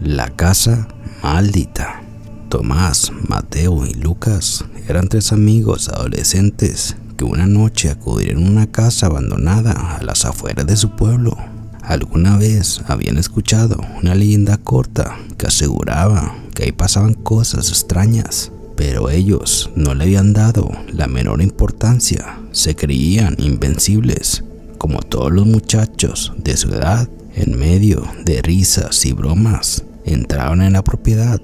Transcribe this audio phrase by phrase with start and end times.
[0.00, 0.88] La casa
[1.22, 2.02] maldita.
[2.50, 9.06] Tomás, Mateo y Lucas eran tres amigos adolescentes que una noche acudieron a una casa
[9.06, 11.34] abandonada a las afueras de su pueblo.
[11.82, 19.08] Alguna vez habían escuchado una leyenda corta que aseguraba que ahí pasaban cosas extrañas, pero
[19.08, 24.44] ellos no le habían dado la menor importancia, se creían invencibles,
[24.76, 29.84] como todos los muchachos de su edad, en medio de risas y bromas.
[30.06, 31.40] Entraron en la propiedad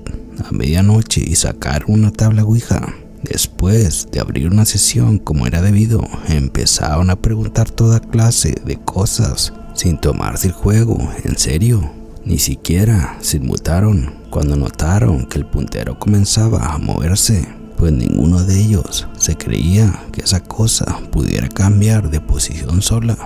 [0.48, 2.95] a medianoche y sacaron una tabla Ouija.
[3.23, 9.53] Después de abrir una sesión como era debido, empezaron a preguntar toda clase de cosas
[9.75, 11.91] sin tomarse el juego en serio.
[12.25, 18.61] Ni siquiera se inmutaron cuando notaron que el puntero comenzaba a moverse, pues ninguno de
[18.61, 23.19] ellos se creía que esa cosa pudiera cambiar de posición sola.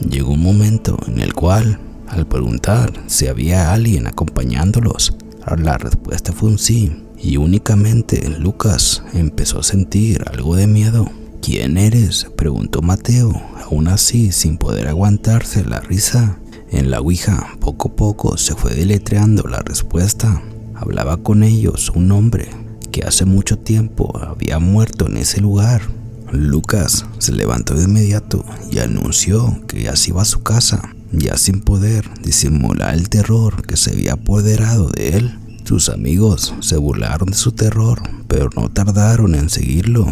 [0.00, 5.16] Llegó un momento en el cual al preguntar si había alguien acompañándolos,
[5.56, 11.10] la respuesta fue un sí, y únicamente Lucas empezó a sentir algo de miedo.
[11.40, 12.26] ¿Quién eres?
[12.36, 13.32] preguntó Mateo,
[13.64, 16.38] aún así sin poder aguantarse la risa.
[16.70, 20.42] En la Ouija poco a poco se fue deletreando la respuesta.
[20.74, 22.50] Hablaba con ellos un hombre
[22.92, 25.82] que hace mucho tiempo había muerto en ese lugar.
[26.30, 31.36] Lucas se levantó de inmediato y anunció que ya se iba a su casa ya
[31.36, 35.38] sin poder disimular el terror que se había apoderado de él.
[35.64, 40.06] Sus amigos se burlaron de su terror, pero no tardaron en seguirlo,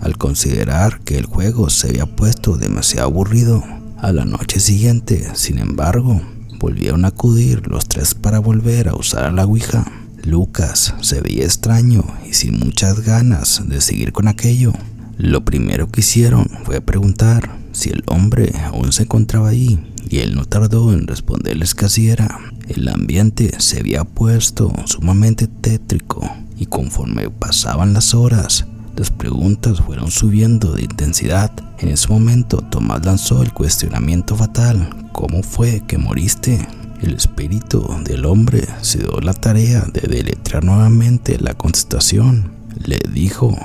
[0.00, 3.64] al considerar que el juego se había puesto demasiado aburrido.
[3.98, 6.22] A la noche siguiente, sin embargo,
[6.58, 9.84] volvieron a acudir los tres para volver a usar la Ouija.
[10.22, 14.72] Lucas se veía extraño y sin muchas ganas de seguir con aquello.
[15.16, 20.34] Lo primero que hicieron fue preguntar si el hombre aún se encontraba ahí y él
[20.34, 22.38] no tardó en responderles que así era.
[22.68, 30.10] El ambiente se había puesto sumamente tétrico y conforme pasaban las horas, las preguntas fueron
[30.10, 31.52] subiendo de intensidad.
[31.78, 35.08] En ese momento Tomás lanzó el cuestionamiento fatal.
[35.12, 36.68] ¿Cómo fue que moriste?
[37.00, 42.52] El espíritu del hombre se dio la tarea de deletrear nuevamente la contestación.
[42.84, 43.56] Le dijo,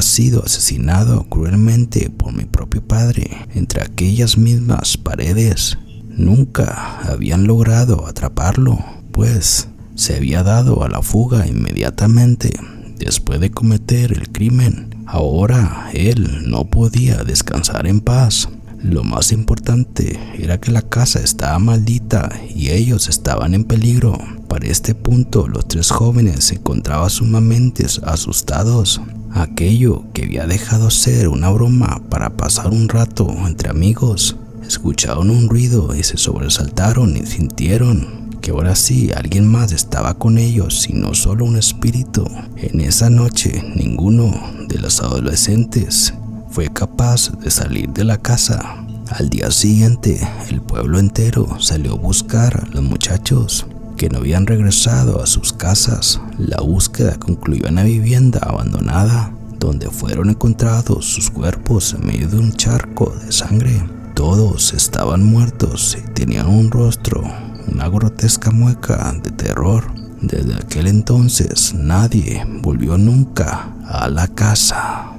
[0.00, 5.76] sido asesinado cruelmente por mi propio padre entre aquellas mismas paredes.
[6.08, 8.78] Nunca habían logrado atraparlo,
[9.12, 12.52] pues se había dado a la fuga inmediatamente
[12.98, 15.04] después de cometer el crimen.
[15.06, 18.48] Ahora él no podía descansar en paz.
[18.82, 24.18] Lo más importante era que la casa estaba maldita y ellos estaban en peligro.
[24.48, 29.00] Para este punto los tres jóvenes se encontraban sumamente asustados.
[29.34, 35.48] Aquello que había dejado ser una broma para pasar un rato entre amigos escucharon un
[35.48, 40.92] ruido y se sobresaltaron y sintieron que ahora sí alguien más estaba con ellos y
[40.92, 42.28] no solo un espíritu.
[42.56, 44.34] En esa noche ninguno
[44.68, 46.12] de los adolescentes
[46.50, 48.84] fue capaz de salir de la casa.
[49.10, 53.66] Al día siguiente el pueblo entero salió a buscar a los muchachos
[54.02, 56.20] que no habían regresado a sus casas.
[56.36, 62.36] La búsqueda concluyó en la vivienda abandonada donde fueron encontrados sus cuerpos en medio de
[62.36, 63.80] un charco de sangre.
[64.14, 67.22] Todos estaban muertos y tenían un rostro,
[67.68, 69.84] una grotesca mueca de terror.
[70.20, 75.11] Desde aquel entonces nadie volvió nunca a la casa.